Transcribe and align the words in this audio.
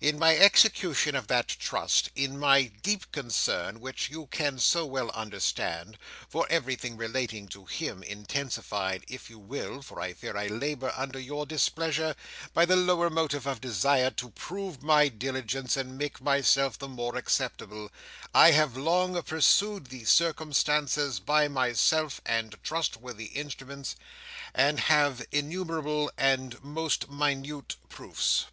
In 0.00 0.18
my 0.18 0.36
execution 0.36 1.14
of 1.14 1.28
that 1.28 1.46
trust; 1.46 2.10
in 2.16 2.36
my 2.36 2.64
deep 2.64 3.12
concern, 3.12 3.78
which 3.78 4.10
you 4.10 4.26
can 4.26 4.58
so 4.58 4.84
well 4.84 5.08
understand, 5.10 5.98
for 6.28 6.48
everything 6.50 6.96
relating 6.96 7.46
to 7.50 7.64
him, 7.64 8.02
intensified, 8.02 9.04
if 9.06 9.30
you 9.30 9.38
will 9.38 9.80
(for 9.82 10.00
I 10.00 10.14
fear 10.14 10.36
I 10.36 10.48
labour 10.48 10.92
under 10.96 11.20
your 11.20 11.46
displeasure), 11.46 12.16
by 12.52 12.64
the 12.64 12.74
lower 12.74 13.08
motive 13.08 13.46
of 13.46 13.60
desire 13.60 14.10
to 14.10 14.30
prove 14.30 14.82
my 14.82 15.06
diligence, 15.06 15.76
and 15.76 15.96
make 15.96 16.20
myself 16.20 16.76
the 16.76 16.88
more 16.88 17.14
acceptable; 17.14 17.88
I 18.34 18.50
have 18.50 18.76
long 18.76 19.22
pursued 19.22 19.90
these 19.90 20.10
circumstances 20.10 21.20
by 21.20 21.46
myself 21.46 22.20
and 22.26 22.56
trustworthy 22.64 23.26
instruments, 23.26 23.94
and 24.56 24.80
have 24.80 25.24
innumerable 25.30 26.10
and 26.18 26.60
most 26.64 27.08
minute 27.08 27.76
proofs." 27.88 28.46